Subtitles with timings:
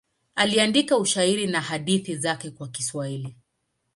[0.35, 3.35] Aliandika ushairi na hadithi zake kwa Kiswahili.